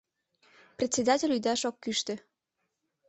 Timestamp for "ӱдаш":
1.37-1.61